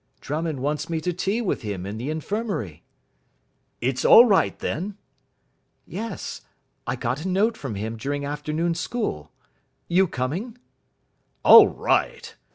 "Drummond 0.19 0.61
wants 0.61 0.89
me 0.89 0.99
to 1.01 1.13
tea 1.13 1.41
with 1.41 1.61
him 1.61 1.85
in 1.85 1.99
the 1.99 2.09
infirmary." 2.09 2.81
"It's 3.81 4.03
all 4.03 4.25
right, 4.25 4.57
then?" 4.57 4.97
"Yes. 5.85 6.41
I 6.87 6.95
got 6.95 7.23
a 7.23 7.27
note 7.27 7.55
from 7.55 7.75
him 7.75 7.97
during 7.97 8.25
afternoon 8.25 8.73
school. 8.73 9.31
You 9.87 10.07
coming?" 10.07 10.57
"All 11.45 11.67
right. 11.67 12.35